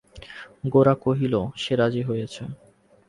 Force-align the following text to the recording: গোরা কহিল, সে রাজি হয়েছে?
গোরা 0.73 0.93
কহিল, 1.03 1.33
সে 1.55 1.73
রাজি 1.75 2.01
হয়েছে? 2.09 2.43